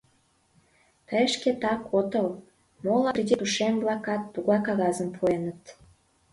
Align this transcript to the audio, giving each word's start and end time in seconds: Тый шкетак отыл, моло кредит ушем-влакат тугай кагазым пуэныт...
Тый 1.07 1.25
шкетак 1.33 1.81
отыл, 1.99 2.27
моло 2.83 3.09
кредит 3.15 3.39
ушем-влакат 3.45 4.21
тугай 4.33 4.59
кагазым 4.67 5.09
пуэныт... 5.15 5.61